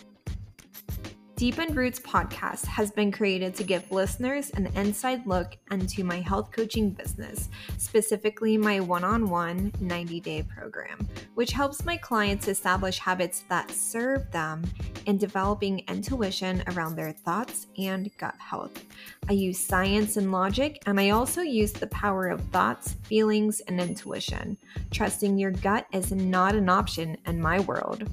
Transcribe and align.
Deepened 1.43 1.75
Roots 1.75 1.99
podcast 1.99 2.67
has 2.67 2.93
been 2.93 3.11
created 3.11 3.53
to 3.57 3.65
give 3.65 3.91
listeners 3.91 4.51
an 4.51 4.69
inside 4.77 5.27
look 5.27 5.57
into 5.73 6.05
my 6.05 6.21
health 6.21 6.53
coaching 6.53 6.91
business, 6.91 7.49
specifically 7.79 8.57
my 8.57 8.79
one 8.79 9.03
on 9.03 9.29
one 9.29 9.73
90 9.81 10.21
day 10.21 10.45
program, 10.45 11.05
which 11.35 11.51
helps 11.51 11.85
my 11.85 11.97
clients 11.97 12.47
establish 12.47 13.01
habits 13.01 13.43
that 13.49 13.73
serve 13.73 14.31
them 14.31 14.63
in 15.07 15.19
developing 15.19 15.81
intuition 15.89 16.63
around 16.69 16.95
their 16.95 17.11
thoughts 17.11 17.67
and 17.77 18.17
gut 18.19 18.37
health. 18.39 18.85
I 19.29 19.33
use 19.33 19.59
science 19.59 20.17
and 20.17 20.31
logic, 20.31 20.81
and 20.87 21.01
I 21.01 21.11
also 21.11 21.41
use 21.41 21.73
the 21.73 21.89
power 21.89 22.29
of 22.29 22.41
thoughts, 22.51 22.93
feelings, 23.03 23.59
and 23.67 23.81
intuition. 23.81 24.57
Trusting 24.93 25.37
your 25.37 25.51
gut 25.51 25.87
is 25.93 26.13
not 26.13 26.55
an 26.55 26.69
option 26.69 27.17
in 27.27 27.41
my 27.41 27.59
world. 27.59 28.09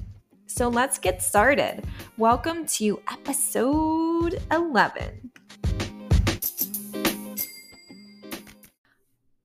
So 0.52 0.68
let's 0.68 0.98
get 0.98 1.22
started. 1.22 1.84
Welcome 2.18 2.66
to 2.66 3.00
episode 3.10 4.42
11. 4.50 5.30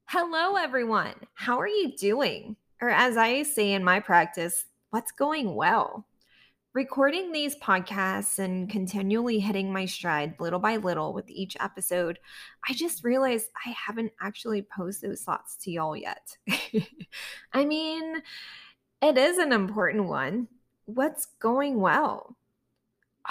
Hello, 0.08 0.56
everyone. 0.56 1.14
How 1.36 1.60
are 1.60 1.68
you 1.68 1.96
doing? 1.96 2.56
Or, 2.82 2.90
as 2.90 3.18
I 3.18 3.44
say 3.44 3.74
in 3.74 3.84
my 3.84 4.00
practice, 4.00 4.66
what's 4.90 5.12
going 5.12 5.54
well? 5.54 6.08
Recording 6.74 7.32
these 7.32 7.56
podcasts 7.58 8.40
and 8.40 8.68
continually 8.68 9.38
hitting 9.38 9.72
my 9.72 9.86
stride 9.86 10.34
little 10.40 10.60
by 10.60 10.78
little 10.78 11.14
with 11.14 11.30
each 11.30 11.56
episode, 11.60 12.18
I 12.68 12.74
just 12.74 13.04
realized 13.04 13.52
I 13.64 13.70
haven't 13.70 14.12
actually 14.22 14.64
posed 14.64 15.04
those 15.04 15.22
thoughts 15.22 15.56
to 15.62 15.72
y'all 15.72 15.96
yet. 15.96 16.36
I 17.54 17.64
mean, 17.64 18.24
it 19.04 19.20
is 19.20 19.38
an 19.38 19.54
important 19.54 20.06
one 20.06 20.48
what's 20.86 21.28
going 21.40 21.80
well. 21.80 22.36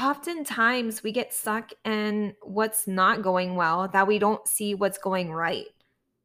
Oftentimes, 0.01 1.03
we 1.03 1.13
get 1.13 1.33
stuck 1.33 1.71
in 1.85 2.35
what's 2.43 2.89
not 2.89 3.23
going 3.23 3.55
well 3.55 3.89
that 3.89 4.09
we 4.09 4.19
don't 4.19 4.47
see 4.49 4.75
what's 4.75 4.99
going 4.99 5.33
right. 5.33 5.67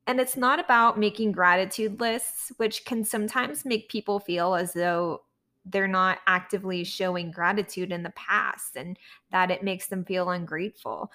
And 0.07 0.19
it's 0.19 0.35
not 0.35 0.59
about 0.59 0.97
making 0.97 1.34
gratitude 1.34 2.00
lists, 2.00 2.51
which 2.57 2.84
can 2.84 3.03
sometimes 3.03 3.66
make 3.66 3.90
people 3.90 4.19
feel 4.19 4.56
as 4.56 4.73
though 4.73 5.22
they're 5.66 5.88
not 5.88 6.19
actively 6.25 6.84
showing 6.84 7.29
gratitude 7.29 7.91
in 7.91 8.01
the 8.01 8.09
past 8.11 8.75
and 8.75 8.97
that 9.31 9.51
it 9.51 9.63
makes 9.63 9.88
them 9.88 10.03
feel 10.03 10.31
ungrateful. 10.31 11.11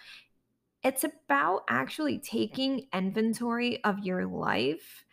It's 0.85 1.03
about 1.03 1.65
actually 1.69 2.19
taking 2.19 2.87
inventory 2.93 3.83
of 3.83 3.99
your 4.01 4.27
life 4.27 5.05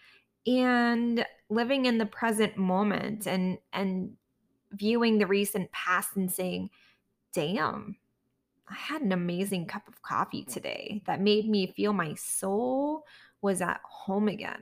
and 0.45 1.25
living 1.50 1.85
in 1.85 1.97
the 1.97 2.06
present 2.06 2.57
moment 2.57 3.25
and 3.25 3.57
and 3.73 4.12
viewing 4.72 5.18
the 5.18 5.28
recent 5.28 5.72
past 5.72 6.16
and 6.16 6.32
saying, 6.32 6.70
damn, 7.34 7.96
I 8.70 8.76
had 8.76 9.02
an 9.02 9.12
amazing 9.12 9.66
cup 9.66 9.88
of 9.88 10.02
coffee 10.02 10.44
today 10.44 11.02
that 11.06 11.22
made 11.22 11.50
me 11.50 11.68
feel 11.68 11.94
my 11.94 12.14
soul 12.16 13.06
was 13.42 13.62
at 13.62 13.81
home 13.84 14.28
again. 14.28 14.62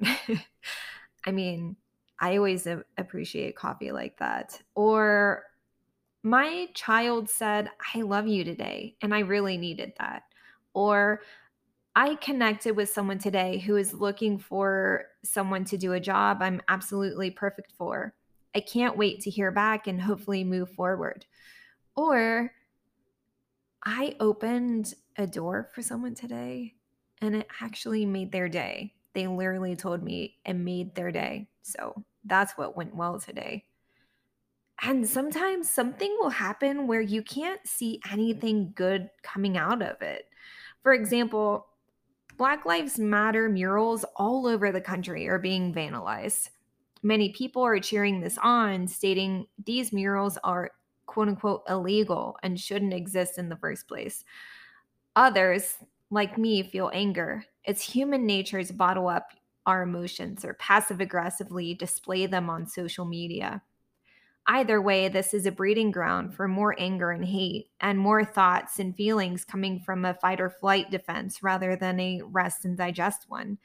I 1.26 1.32
mean, 1.32 1.76
I 2.20 2.38
always 2.38 2.68
appreciate 2.98 3.56
coffee 3.56 3.92
like 3.92 4.18
that. 4.18 4.62
Or 4.76 5.44
my 6.24 6.68
child 6.74 7.30
said, 7.30 7.70
I 7.96 8.02
love 8.02 8.28
you 8.28 8.44
today, 8.44 8.96
and 9.02 9.14
I 9.14 9.20
really 9.20 9.58
needed 9.58 9.94
that. 10.00 10.24
Or 10.74 11.22
I 11.96 12.16
connected 12.16 12.76
with 12.76 12.90
someone 12.90 13.20
today 13.20 13.60
who 13.60 13.76
is 13.76 13.94
looking 13.94 14.38
for 14.38 15.06
someone 15.24 15.66
to 15.66 15.78
do 15.78 15.94
a 15.94 16.00
job 16.00 16.40
I'm 16.42 16.62
absolutely 16.68 17.32
perfect 17.32 17.74
for. 17.78 18.14
I 18.56 18.62
can't 18.62 18.98
wait 18.98 19.22
to 19.22 19.30
hear 19.30 19.52
back 19.52 19.88
and 19.88 20.02
hopefully 20.02 20.44
move 20.44 20.72
forward. 20.72 21.26
Or 21.96 22.52
I 23.84 24.16
opened 24.20 24.94
a 25.18 25.28
door 25.28 25.70
for 25.74 25.82
someone 25.82 26.16
today 26.16 26.76
and 27.22 27.36
it 27.36 27.48
actually 27.62 28.06
made 28.06 28.32
their 28.32 28.50
day. 28.50 28.94
They 29.14 29.28
literally 29.28 29.76
told 29.76 30.04
me 30.04 30.38
it 30.46 30.54
made 30.54 30.96
their 30.96 31.12
day. 31.12 31.50
So 31.62 32.04
that's 32.26 32.58
what 32.58 32.78
went 32.78 32.96
well 32.96 33.20
today. 33.20 33.66
And 34.82 35.08
sometimes 35.08 35.70
something 35.70 36.16
will 36.20 36.30
happen 36.30 36.88
where 36.88 37.02
you 37.02 37.22
can't 37.22 37.66
see 37.68 38.00
anything 38.10 38.72
good 38.76 39.10
coming 39.24 39.58
out 39.58 39.82
of 39.82 40.02
it. 40.02 40.26
For 40.84 40.94
example, 40.94 41.68
Black 42.38 42.66
Lives 42.66 42.98
Matter 42.98 43.50
murals 43.50 44.06
all 44.16 44.48
over 44.48 44.72
the 44.72 44.80
country 44.80 45.28
are 45.28 45.40
being 45.40 45.74
vandalized. 45.74 46.50
Many 47.02 47.30
people 47.30 47.64
are 47.64 47.80
cheering 47.80 48.20
this 48.20 48.38
on, 48.42 48.88
stating 48.88 49.48
these 49.66 49.94
murals 49.94 50.38
are 50.44 50.72
quote 51.06 51.30
unquote 51.30 51.64
illegal 51.68 52.38
and 52.44 52.60
shouldn't 52.60 52.94
exist 52.94 53.38
in 53.38 53.50
the 53.50 53.56
first 53.58 53.88
place. 53.88 54.24
Others, 55.16 55.78
like 56.10 56.38
me, 56.38 56.64
feel 56.64 56.92
anger. 56.94 57.44
It's 57.64 57.84
human 57.84 58.26
nature 58.26 58.64
to 58.64 58.74
bottle 58.74 59.08
up 59.08 59.34
our 59.66 59.84
emotions 59.84 60.44
or 60.44 60.56
passive 60.56 61.00
aggressively 61.00 61.74
display 61.74 62.26
them 62.26 62.50
on 62.50 62.66
social 62.66 63.06
media. 63.06 63.62
Either 64.48 64.82
way, 64.82 65.08
this 65.08 65.34
is 65.34 65.46
a 65.46 65.52
breeding 65.52 65.92
ground 65.92 66.34
for 66.34 66.48
more 66.48 66.76
anger 66.80 67.12
and 67.12 67.26
hate, 67.26 67.70
and 67.80 68.00
more 68.00 68.26
thoughts 68.26 68.80
and 68.80 68.96
feelings 68.96 69.46
coming 69.46 69.80
from 69.80 70.06
a 70.06 70.14
fight 70.16 70.42
or 70.42 70.50
flight 70.50 70.90
defense 70.90 71.44
rather 71.44 71.76
than 71.76 72.00
a 72.00 72.22
rest 72.24 72.66
and 72.66 72.76
digest 72.76 73.26
one. 73.28 73.60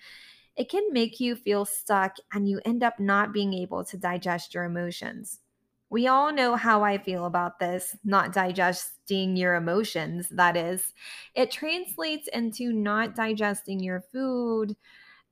It 0.57 0.69
can 0.71 0.93
make 0.93 1.21
you 1.21 1.35
feel 1.35 1.65
stuck 1.65 2.17
and 2.33 2.49
you 2.49 2.61
end 2.65 2.83
up 2.83 3.01
not 3.01 3.33
being 3.33 3.53
able 3.55 3.85
to 3.85 3.97
digest 3.97 4.55
your 4.55 4.65
emotions. 4.65 5.41
We 5.91 6.09
all 6.09 6.33
know 6.33 6.57
how 6.57 6.83
I 6.83 6.99
feel 6.99 7.27
about 7.27 7.59
this, 7.59 7.97
not 8.05 8.33
digesting 8.33 9.37
your 9.37 9.55
emotions, 9.55 10.29
that 10.31 10.57
is. 10.57 10.93
It 11.35 11.51
translates 11.51 12.29
into 12.29 12.73
not 12.73 13.15
digesting 13.15 13.81
your 13.81 14.01
food. 14.13 14.77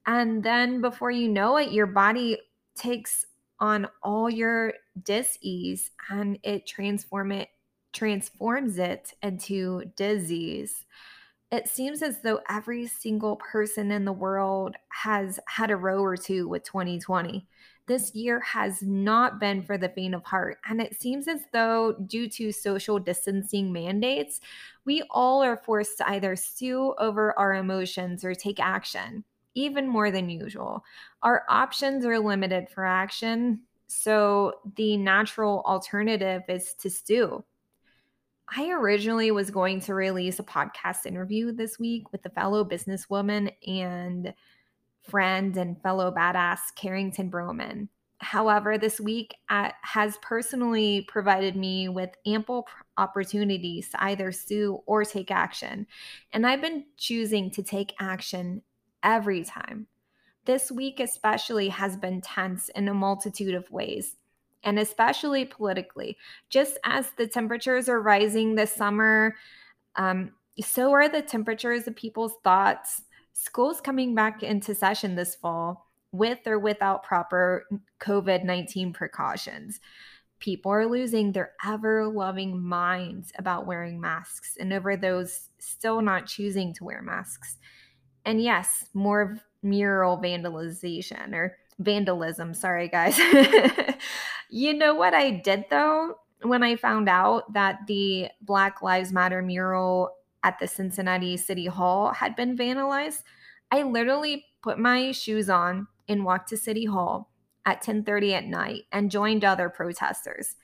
And 0.07 0.43
then 0.43 0.81
before 0.81 1.11
you 1.11 1.29
know 1.29 1.57
it, 1.57 1.73
your 1.73 1.87
body 1.87 2.39
takes 2.77 3.25
on 3.59 3.89
all 4.03 4.29
your 4.29 4.75
dis-ease 5.05 5.91
and 6.11 6.39
it 6.43 6.67
transform 6.67 7.33
it 7.33 7.49
transforms 7.93 8.79
it 8.79 9.13
into 9.23 9.83
disease 9.97 10.85
it 11.53 11.69
seems 11.69 12.01
as 12.01 12.21
though 12.23 12.41
every 12.49 12.87
single 12.87 13.37
person 13.37 13.93
in 13.93 14.07
the 14.07 14.13
world 14.13 14.75
has 14.89 15.39
had 15.47 15.71
a 15.71 15.77
row 15.77 16.03
or 16.03 16.17
two 16.17 16.49
with 16.49 16.65
2020. 16.65 17.47
This 17.87 18.15
year 18.15 18.41
has 18.41 18.83
not 18.83 19.39
been 19.39 19.63
for 19.63 19.77
the 19.77 19.91
faint 19.91 20.15
of 20.15 20.25
heart. 20.25 20.57
And 20.67 20.81
it 20.81 20.99
seems 20.99 21.29
as 21.29 21.41
though, 21.53 21.95
due 22.07 22.27
to 22.31 22.53
social 22.53 22.99
distancing 22.99 23.71
mandates, 23.71 24.41
we 24.87 25.03
all 25.11 25.43
are 25.43 25.59
forced 25.59 25.99
to 25.99 26.09
either 26.09 26.37
stew 26.37 26.95
over 26.99 27.39
our 27.39 27.55
emotions 27.55 28.25
or 28.25 28.35
take 28.35 28.59
action, 28.59 29.23
even 29.55 29.87
more 29.87 30.11
than 30.11 30.31
usual. 30.31 30.83
Our 31.23 31.45
options 31.51 32.07
are 32.07 32.19
limited 32.19 32.71
for 32.71 32.87
action. 32.87 33.61
So 33.89 34.55
the 34.77 34.97
natural 34.97 35.63
alternative 35.67 36.45
is 36.49 36.73
to 36.81 36.89
stew 36.89 37.45
I 38.49 38.71
originally 38.71 39.31
was 39.31 39.51
going 39.51 39.81
to 39.81 39.95
release 39.95 40.39
a 40.39 40.45
podcast 40.45 41.07
interview 41.07 41.53
this 41.53 41.79
week 41.79 42.13
with 42.13 42.25
a 42.27 42.31
fellow 42.31 42.65
businesswoman 42.65 43.53
and 43.67 44.35
friend 45.03 45.57
and 45.57 45.81
fellow 45.83 46.13
badass, 46.13 46.61
Carrington 46.77 47.31
Broman. 47.31 47.89
However, 48.19 48.79
this 48.79 49.01
week 49.01 49.35
uh, 49.49 49.71
has 49.83 50.17
personally 50.23 51.05
provided 51.09 51.57
me 51.57 51.89
with 51.89 52.11
ample 52.25 52.69
opportunities 52.97 53.89
to 53.91 54.05
either 54.05 54.31
sue 54.31 54.81
or 54.87 55.05
take 55.05 55.33
action. 55.33 55.87
And 56.33 56.47
I've 56.47 56.61
been 56.61 56.85
choosing 56.97 57.51
to 57.53 57.65
take 57.65 57.95
action 57.99 58.63
every 59.03 59.43
time. 59.43 59.89
This 60.45 60.71
week, 60.71 61.01
especially, 61.01 61.69
has 61.69 61.97
been 61.97 62.21
tense 62.21 62.69
in 62.71 62.89
a 62.89 62.95
multitude 62.95 63.55
of 63.55 63.71
ways 63.73 64.17
and 64.65 64.79
especially 64.79 65.45
politically. 65.45 66.17
Just 66.49 66.79
as 66.85 67.11
the 67.17 67.27
temperatures 67.27 67.89
are 67.89 68.01
rising 68.01 68.55
this 68.55 68.73
summer, 68.73 69.35
um, 69.97 70.33
so 70.61 70.93
are 70.93 71.09
the 71.09 71.23
temperatures 71.23 71.87
of 71.87 71.97
people's 71.97 72.35
thoughts. 72.45 73.03
Schools 73.33 73.81
coming 73.81 74.15
back 74.15 74.43
into 74.43 74.75
session 74.75 75.15
this 75.15 75.35
fall 75.35 75.89
with 76.13 76.47
or 76.47 76.59
without 76.59 77.03
proper 77.03 77.67
COVID 78.01 78.45
19 78.45 78.93
precautions. 78.93 79.81
People 80.39 80.73
are 80.73 80.87
losing 80.87 81.33
their 81.33 81.53
ever 81.65 82.09
loving 82.09 82.61
minds 82.61 83.33
about 83.39 83.67
wearing 83.67 84.01
masks 84.01 84.57
and 84.59 84.73
over 84.73 84.97
those 84.97 85.49
still 85.59 86.03
not 86.03 86.27
choosing 86.27 86.75
to 86.75 86.85
wear 86.85 87.01
masks. 87.01 87.59
And 88.25 88.43
yes, 88.43 88.87
more 88.93 89.39
mural 89.63 90.19
vandalization 90.19 91.33
or 91.33 91.57
vandalism. 91.79 92.55
Sorry, 92.55 92.89
guys. 92.89 93.19
you 94.53 94.75
know 94.75 94.95
what 94.95 95.15
I 95.15 95.31
did 95.31 95.65
though? 95.71 96.17
When 96.43 96.63
I 96.63 96.77
found 96.77 97.09
out 97.09 97.55
that 97.55 97.79
the 97.87 98.29
Black 98.43 98.83
Lives 98.83 99.13
Matter 99.13 99.41
mural 99.41 100.11
at 100.43 100.59
the 100.59 100.69
Cincinnati 100.69 101.39
City 101.39 101.67
Hall 101.67 102.13
had 102.13 102.37
been 102.37 102.57
vandalized, 102.57 103.23
I 103.71 103.83
literally 103.83 104.45
put 104.63 104.79
my 104.79 105.13
shoes 105.13 105.49
on 105.49 105.87
and 106.07 106.25
walked 106.25 106.51
to 106.51 106.59
City 106.59 106.85
Hall 106.85 107.31
at 107.65 107.81
10:30 107.81 108.35
at 108.35 108.45
night 108.45 108.83
and 108.93 109.11
joined 109.11 109.43
other 109.43 109.71
protesters. 109.71 110.57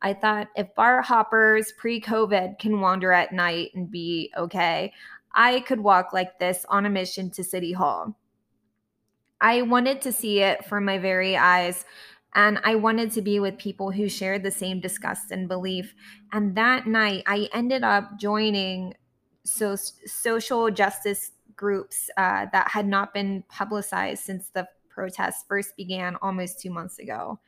I 0.00 0.14
thought 0.14 0.48
if 0.54 0.74
bar 0.76 1.02
hoppers 1.02 1.72
pre-COVID 1.72 2.60
can 2.60 2.80
wander 2.80 3.10
at 3.10 3.32
night 3.32 3.70
and 3.74 3.90
be 3.90 4.32
okay, 4.36 4.92
I 5.34 5.60
could 5.60 5.80
walk 5.80 6.12
like 6.12 6.38
this 6.38 6.64
on 6.68 6.86
a 6.86 6.90
mission 6.90 7.30
to 7.32 7.42
City 7.42 7.72
Hall. 7.72 8.16
I 9.42 9.62
wanted 9.62 10.00
to 10.02 10.12
see 10.12 10.40
it 10.40 10.64
from 10.64 10.84
my 10.84 10.98
very 10.98 11.36
eyes. 11.36 11.84
And 12.34 12.58
I 12.64 12.76
wanted 12.76 13.12
to 13.12 13.22
be 13.22 13.38
with 13.40 13.58
people 13.58 13.90
who 13.90 14.08
shared 14.08 14.42
the 14.42 14.50
same 14.50 14.80
disgust 14.80 15.30
and 15.30 15.48
belief. 15.48 15.94
And 16.32 16.56
that 16.56 16.86
night, 16.86 17.24
I 17.26 17.48
ended 17.52 17.84
up 17.84 18.18
joining 18.18 18.94
so, 19.44 19.76
social 19.76 20.70
justice 20.70 21.32
groups 21.54 22.08
uh, 22.16 22.46
that 22.52 22.70
had 22.70 22.86
not 22.86 23.12
been 23.12 23.44
publicized 23.48 24.24
since 24.24 24.50
the 24.50 24.68
protests 24.88 25.44
first 25.48 25.76
began 25.76 26.16
almost 26.22 26.60
two 26.60 26.70
months 26.70 26.98
ago. 26.98 27.38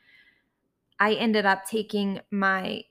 I 0.99 1.15
ended 1.15 1.47
up 1.47 1.65
taking 1.67 2.21
my 2.31 2.85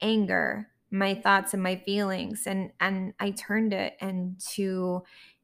anger, 0.00 0.68
my 0.90 1.14
thoughts, 1.14 1.54
and 1.54 1.62
my 1.62 1.76
feelings, 1.76 2.46
and 2.46 2.72
and 2.80 3.14
I 3.20 3.30
turned 3.30 3.72
it 3.72 3.96
into 4.00 5.02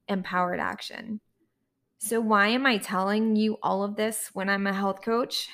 empowered 0.09 0.61
action. 0.61 1.21
So, 1.99 2.21
why 2.21 2.49
am 2.49 2.65
I 2.65 2.79
telling 2.79 3.35
you 3.35 3.59
all 3.63 3.83
of 3.83 3.97
this 3.97 4.31
when 4.33 4.49
I'm 4.49 4.67
a 4.67 4.73
health 4.73 5.03
coach? 5.03 5.49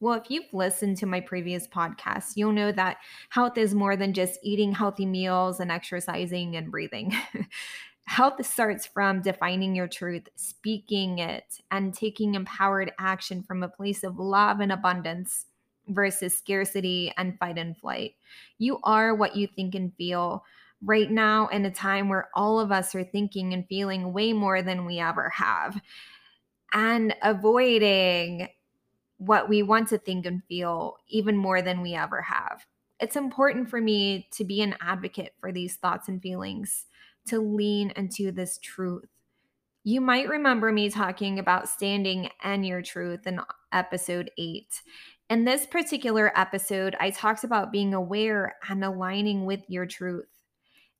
Well, 0.00 0.14
if 0.14 0.30
you've 0.30 0.52
listened 0.52 0.96
to 0.98 1.06
my 1.06 1.20
previous 1.20 1.66
podcasts, 1.68 2.32
you'll 2.36 2.52
know 2.52 2.72
that 2.72 2.98
health 3.30 3.56
is 3.56 3.74
more 3.74 3.96
than 3.96 4.12
just 4.12 4.38
eating 4.42 4.72
healthy 4.72 5.06
meals 5.06 5.60
and 5.60 5.70
exercising 5.70 6.56
and 6.56 6.70
breathing. 6.70 7.14
health 8.06 8.44
starts 8.44 8.86
from 8.86 9.22
defining 9.22 9.74
your 9.74 9.88
truth, 9.88 10.28
speaking 10.34 11.18
it, 11.18 11.60
and 11.70 11.94
taking 11.94 12.34
empowered 12.34 12.92
action 12.98 13.42
from 13.42 13.62
a 13.62 13.68
place 13.68 14.02
of 14.02 14.18
love 14.18 14.60
and 14.60 14.72
abundance 14.72 15.46
versus 15.88 16.36
scarcity 16.36 17.12
and 17.16 17.38
fight 17.38 17.58
and 17.58 17.76
flight. 17.76 18.14
You 18.58 18.78
are 18.82 19.14
what 19.14 19.36
you 19.36 19.46
think 19.46 19.74
and 19.74 19.94
feel 19.94 20.44
right 20.82 21.10
now 21.10 21.48
in 21.48 21.64
a 21.64 21.70
time 21.70 22.08
where 22.08 22.28
all 22.34 22.60
of 22.60 22.70
us 22.70 22.94
are 22.94 23.04
thinking 23.04 23.52
and 23.52 23.66
feeling 23.68 24.12
way 24.12 24.32
more 24.32 24.62
than 24.62 24.86
we 24.86 24.98
ever 24.98 25.28
have 25.30 25.80
and 26.72 27.14
avoiding 27.22 28.48
what 29.18 29.48
we 29.48 29.62
want 29.62 29.88
to 29.88 29.98
think 29.98 30.24
and 30.26 30.42
feel 30.48 30.96
even 31.08 31.36
more 31.36 31.60
than 31.60 31.80
we 31.80 31.94
ever 31.94 32.22
have. 32.22 32.64
It's 33.00 33.16
important 33.16 33.68
for 33.68 33.80
me 33.80 34.28
to 34.32 34.44
be 34.44 34.60
an 34.62 34.74
advocate 34.80 35.34
for 35.40 35.52
these 35.52 35.76
thoughts 35.76 36.08
and 36.08 36.22
feelings, 36.22 36.86
to 37.26 37.40
lean 37.40 37.92
into 37.96 38.32
this 38.32 38.58
truth. 38.58 39.08
You 39.84 40.00
might 40.00 40.28
remember 40.28 40.72
me 40.72 40.90
talking 40.90 41.38
about 41.38 41.68
standing 41.68 42.28
and 42.42 42.66
your 42.66 42.82
truth 42.82 43.26
in 43.26 43.40
episode 43.72 44.30
eight. 44.38 44.82
In 45.30 45.44
this 45.44 45.66
particular 45.66 46.32
episode, 46.38 46.96
I 47.00 47.10
talked 47.10 47.44
about 47.44 47.72
being 47.72 47.94
aware 47.94 48.56
and 48.68 48.84
aligning 48.84 49.46
with 49.46 49.60
your 49.68 49.86
truth. 49.86 50.28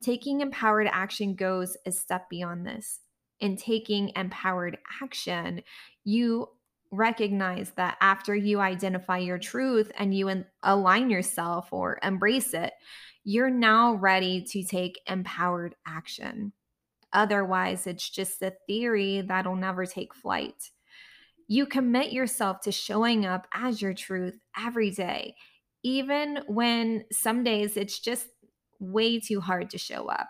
Taking 0.02 0.40
empowered 0.40 0.88
action 0.90 1.34
goes 1.34 1.76
a 1.84 1.92
step 1.92 2.28
beyond 2.30 2.66
this. 2.66 3.00
In 3.40 3.56
taking 3.56 4.12
empowered 4.16 4.78
action, 5.02 5.62
you 6.04 6.48
recognize 6.90 7.72
that 7.76 7.96
after 8.00 8.34
you 8.34 8.60
identify 8.60 9.18
your 9.18 9.38
truth 9.38 9.92
and 9.96 10.14
you 10.16 10.44
align 10.62 11.10
yourself 11.10 11.72
or 11.72 11.98
embrace 12.02 12.54
it, 12.54 12.72
you're 13.24 13.50
now 13.50 13.94
ready 13.94 14.42
to 14.42 14.62
take 14.62 15.00
empowered 15.06 15.74
action. 15.86 16.52
Otherwise, 17.12 17.86
it's 17.86 18.08
just 18.08 18.42
a 18.42 18.54
theory 18.66 19.22
that'll 19.22 19.56
never 19.56 19.84
take 19.84 20.14
flight. 20.14 20.70
You 21.46 21.66
commit 21.66 22.12
yourself 22.12 22.60
to 22.62 22.72
showing 22.72 23.26
up 23.26 23.46
as 23.52 23.80
your 23.80 23.94
truth 23.94 24.38
every 24.58 24.90
day, 24.90 25.34
even 25.82 26.40
when 26.46 27.04
some 27.12 27.44
days 27.44 27.76
it's 27.76 27.98
just 27.98 28.28
way 28.78 29.20
too 29.20 29.40
hard 29.40 29.70
to 29.70 29.78
show 29.78 30.08
up, 30.08 30.28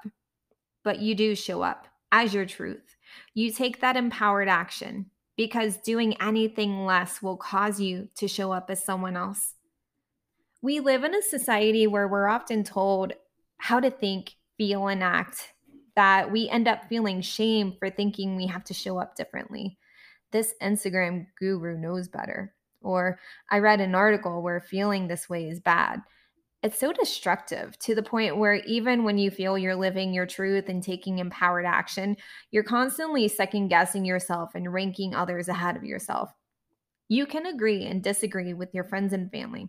but 0.84 1.00
you 1.00 1.14
do 1.14 1.34
show 1.34 1.62
up 1.62 1.86
as 2.12 2.32
your 2.32 2.46
truth. 2.46 2.96
You 3.34 3.52
take 3.52 3.80
that 3.80 3.96
empowered 3.96 4.48
action 4.48 5.10
because 5.36 5.76
doing 5.78 6.20
anything 6.20 6.84
less 6.84 7.22
will 7.22 7.36
cause 7.36 7.80
you 7.80 8.08
to 8.16 8.28
show 8.28 8.52
up 8.52 8.70
as 8.70 8.84
someone 8.84 9.16
else. 9.16 9.54
We 10.60 10.80
live 10.80 11.04
in 11.04 11.14
a 11.14 11.22
society 11.22 11.86
where 11.86 12.08
we're 12.08 12.28
often 12.28 12.64
told 12.64 13.12
how 13.58 13.80
to 13.80 13.90
think, 13.90 14.34
feel, 14.56 14.88
and 14.88 15.02
act, 15.02 15.52
that 15.94 16.32
we 16.32 16.48
end 16.48 16.66
up 16.66 16.88
feeling 16.88 17.20
shame 17.20 17.74
for 17.78 17.90
thinking 17.90 18.34
we 18.34 18.46
have 18.46 18.64
to 18.64 18.74
show 18.74 18.98
up 18.98 19.14
differently. 19.14 19.78
This 20.32 20.54
Instagram 20.62 21.26
guru 21.38 21.78
knows 21.78 22.08
better. 22.08 22.54
Or 22.82 23.18
I 23.50 23.58
read 23.58 23.80
an 23.80 23.94
article 23.94 24.42
where 24.42 24.60
feeling 24.60 25.08
this 25.08 25.28
way 25.28 25.48
is 25.48 25.60
bad 25.60 26.02
it's 26.62 26.78
so 26.78 26.92
destructive 26.92 27.78
to 27.78 27.94
the 27.94 28.02
point 28.02 28.36
where 28.36 28.56
even 28.66 29.04
when 29.04 29.16
you 29.16 29.30
feel 29.30 29.56
you're 29.56 29.76
living 29.76 30.12
your 30.12 30.26
truth 30.26 30.68
and 30.68 30.82
taking 30.82 31.18
empowered 31.18 31.64
action, 31.64 32.16
you're 32.50 32.64
constantly 32.64 33.28
second 33.28 33.68
guessing 33.68 34.04
yourself 34.04 34.50
and 34.54 34.72
ranking 34.72 35.14
others 35.14 35.48
ahead 35.48 35.76
of 35.76 35.84
yourself. 35.84 36.32
You 37.08 37.26
can 37.26 37.46
agree 37.46 37.84
and 37.84 38.02
disagree 38.02 38.54
with 38.54 38.74
your 38.74 38.84
friends 38.84 39.12
and 39.12 39.30
family. 39.30 39.68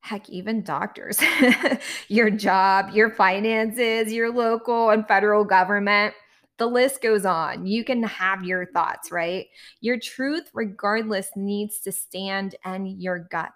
Heck, 0.00 0.28
even 0.28 0.62
doctors, 0.62 1.20
your 2.08 2.30
job, 2.30 2.90
your 2.92 3.10
finances, 3.10 4.12
your 4.12 4.32
local 4.32 4.90
and 4.90 5.06
federal 5.06 5.44
government. 5.44 6.14
the 6.58 6.66
list 6.66 7.02
goes 7.02 7.26
on. 7.26 7.66
You 7.66 7.84
can 7.84 8.02
have 8.02 8.42
your 8.42 8.66
thoughts, 8.66 9.12
right? 9.12 9.46
Your 9.80 9.98
truth, 9.98 10.50
regardless, 10.54 11.28
needs 11.36 11.80
to 11.80 11.92
stand 11.92 12.56
in 12.64 12.86
your 12.86 13.18
gut 13.30 13.52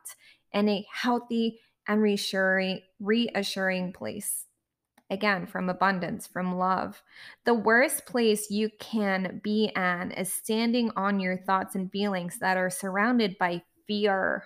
in 0.53 0.69
a 0.69 0.87
healthy 0.93 1.59
and 1.89 2.03
reassuring, 2.03 2.81
reassuring 2.99 3.93
place. 3.93 4.47
Again, 5.11 5.47
from 5.47 5.69
abundance, 5.69 6.29
from 6.29 6.57
love. 6.57 7.03
The 7.45 7.55
worst 7.55 8.07
place 8.07 8.49
you 8.49 8.71
can 8.79 9.41
be 9.43 9.73
in 9.75 10.13
is 10.13 10.33
standing 10.33 10.93
on 10.95 11.19
your 11.19 11.37
thoughts 11.37 11.75
and 11.75 11.91
feelings 11.91 12.39
that 12.39 12.57
are 12.57 12.71
surrounded 12.71 13.37
by 13.37 13.63
fear. 13.89 14.45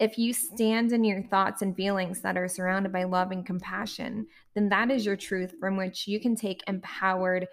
If 0.00 0.18
you 0.18 0.32
stand 0.32 0.92
in 0.92 1.04
your 1.04 1.22
thoughts 1.22 1.62
and 1.62 1.76
feelings 1.76 2.22
that 2.22 2.36
are 2.36 2.48
surrounded 2.48 2.92
by 2.92 3.04
love 3.04 3.30
and 3.30 3.46
compassion, 3.46 4.26
then 4.54 4.68
that 4.70 4.90
is 4.90 5.06
your 5.06 5.16
truth 5.16 5.54
from 5.60 5.76
which 5.76 6.08
you 6.08 6.18
can 6.18 6.34
take 6.34 6.62
empowered 6.66 7.46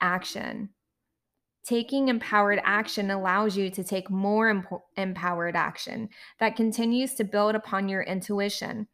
action. 0.00 0.70
Taking 1.68 2.08
empowered 2.08 2.60
action 2.64 3.10
allows 3.10 3.56
you 3.56 3.68
to 3.70 3.84
take 3.84 4.08
more 4.08 4.48
emp- 4.48 4.66
empowered 4.96 5.54
action 5.54 6.08
that 6.40 6.56
continues 6.56 7.14
to 7.16 7.24
build 7.24 7.54
upon 7.54 7.90
your 7.90 8.02
intuition 8.02 8.88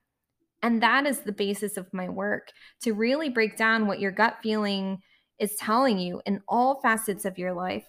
and 0.64 0.82
that 0.82 1.06
is 1.06 1.20
the 1.20 1.30
basis 1.30 1.76
of 1.76 1.92
my 1.92 2.08
work 2.08 2.50
to 2.80 2.94
really 2.94 3.28
break 3.28 3.58
down 3.58 3.86
what 3.86 4.00
your 4.00 4.10
gut 4.10 4.38
feeling 4.42 5.02
is 5.38 5.56
telling 5.56 5.98
you 5.98 6.22
in 6.24 6.40
all 6.48 6.80
facets 6.80 7.26
of 7.26 7.36
your 7.36 7.52
life 7.52 7.84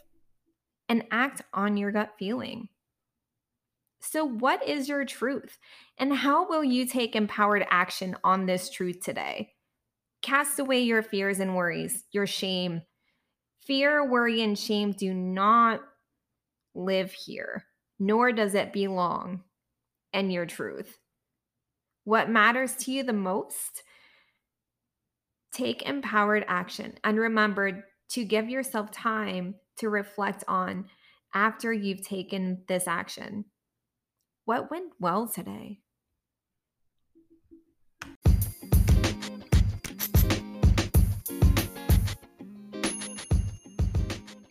and 0.90 1.06
act 1.10 1.42
on 1.54 1.78
your 1.78 1.94
gut 1.94 2.12
feeling. 2.20 2.68
So, 4.02 4.26
what 4.26 4.68
is 4.68 4.90
your 4.90 5.06
truth? 5.06 5.58
And 5.98 6.14
how 6.14 6.50
will 6.50 6.66
you 6.66 6.86
take 6.86 7.16
empowered 7.16 7.66
action 7.70 8.18
on 8.26 8.46
this 8.46 8.70
truth 8.70 9.00
today? 9.02 9.54
Cast 10.22 10.60
away 10.60 10.82
your 10.82 11.02
fears 11.02 11.40
and 11.40 11.56
worries, 11.56 12.04
your 12.12 12.28
shame. 12.28 12.82
Fear, 13.66 14.10
worry, 14.10 14.42
and 14.42 14.58
shame 14.58 14.92
do 14.92 15.14
not 15.14 15.82
live 16.74 17.12
here, 17.12 17.66
nor 18.00 18.32
does 18.32 18.54
it 18.54 18.74
belong 18.74 19.44
in 20.14 20.30
your 20.30 20.46
truth 20.46 20.98
what 22.06 22.30
matters 22.30 22.76
to 22.76 22.92
you 22.92 23.04
the 23.04 23.14
most, 23.14 23.84
take 25.52 25.82
empowered 25.82 26.46
action 26.48 26.94
and 27.04 27.20
remember 27.20 27.84
to 28.10 28.24
give 28.24 28.50
yourself 28.50 28.92
time 28.92 29.56
to 29.78 29.90
reflect 29.90 30.44
on 30.48 30.86
after 31.34 31.74
you've 31.74 32.06
taken 32.06 32.62
this 32.68 32.88
action. 32.88 33.46
What 34.46 34.70
went 34.72 34.94
well 35.00 35.28
today? 35.28 35.80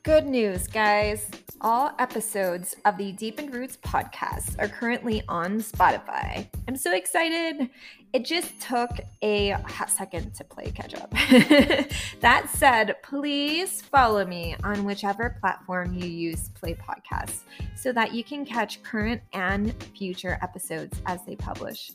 Good 0.04 0.26
news, 0.26 0.66
guys. 0.66 1.30
All 1.62 1.94
episodes 1.98 2.76
of 2.84 2.98
the 2.98 3.12
Deepened 3.12 3.54
Roots 3.54 3.78
podcast 3.78 4.54
are 4.58 4.68
currently 4.68 5.22
on 5.30 5.62
Spotify. 5.62 6.46
I'm 6.68 6.76
so 6.76 6.94
excited. 6.94 7.70
It 8.14 8.24
just 8.24 8.60
took 8.60 8.90
a 9.22 9.50
hot 9.66 9.90
second 9.90 10.34
to 10.36 10.44
play 10.44 10.70
catch 10.70 10.94
up. 10.94 11.10
that 12.20 12.48
said, 12.54 12.94
please 13.02 13.82
follow 13.82 14.24
me 14.24 14.54
on 14.62 14.84
whichever 14.84 15.36
platform 15.40 15.92
you 15.94 16.06
use 16.06 16.46
to 16.46 16.52
play 16.52 16.74
podcasts 16.76 17.40
so 17.74 17.90
that 17.90 18.14
you 18.14 18.22
can 18.22 18.46
catch 18.46 18.84
current 18.84 19.20
and 19.32 19.74
future 19.98 20.38
episodes 20.42 21.02
as 21.06 21.24
they 21.26 21.34
publish. 21.34 21.90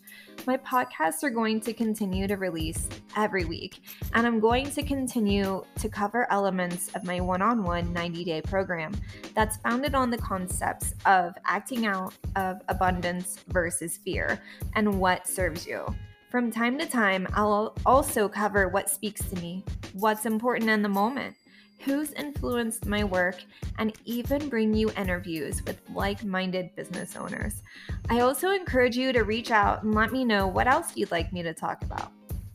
My 0.45 0.57
podcasts 0.57 1.23
are 1.23 1.29
going 1.29 1.61
to 1.61 1.71
continue 1.71 2.27
to 2.27 2.35
release 2.35 2.89
every 3.15 3.45
week, 3.45 3.81
and 4.13 4.27
I'm 4.27 4.41
going 4.41 4.69
to 4.71 4.83
continue 4.83 5.63
to 5.79 5.87
cover 5.87 6.29
elements 6.33 6.89
of 6.95 7.05
my 7.05 7.21
one 7.21 7.41
on 7.41 7.63
one 7.63 7.93
90 7.93 8.25
day 8.25 8.41
program 8.41 8.91
that's 9.33 9.55
founded 9.55 9.95
on 9.95 10.09
the 10.09 10.17
concepts 10.17 10.93
of 11.05 11.33
acting 11.45 11.85
out 11.85 12.13
of 12.35 12.59
abundance 12.67 13.37
versus 13.47 13.95
fear 13.95 14.41
and 14.75 14.99
what 14.99 15.25
serves 15.25 15.65
you. 15.65 15.85
From 16.29 16.51
time 16.51 16.77
to 16.77 16.85
time, 16.85 17.27
I'll 17.33 17.75
also 17.87 18.29
cover 18.29 18.67
what 18.67 18.87
speaks 18.87 19.27
to 19.29 19.35
me, 19.37 19.63
what's 19.93 20.27
important 20.27 20.69
in 20.69 20.83
the 20.83 20.87
moment, 20.87 21.35
who's 21.79 22.11
influenced 22.13 22.85
my 22.85 23.03
work, 23.03 23.41
and 23.79 23.93
even 24.05 24.47
bring 24.47 24.71
you 24.71 24.91
interviews 24.91 25.65
with 25.65 25.81
like 25.91 26.23
minded 26.23 26.75
business 26.75 27.15
owners. 27.15 27.63
I 28.11 28.19
also 28.19 28.51
encourage 28.51 28.95
you 28.95 29.11
to 29.11 29.23
reach 29.23 29.49
out 29.49 29.81
and 29.81 29.95
let 29.95 30.11
me 30.11 30.23
know 30.23 30.45
what 30.45 30.67
else 30.67 30.95
you'd 30.95 31.09
like 31.09 31.33
me 31.33 31.41
to 31.41 31.53
talk 31.55 31.83
about. 31.83 32.11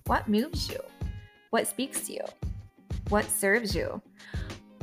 What 0.07 0.29
moves 0.29 0.69
you? 0.69 0.79
What 1.51 1.67
speaks 1.67 2.03
to 2.03 2.13
you? 2.13 2.25
What 3.09 3.25
serves 3.25 3.75
you? 3.75 4.01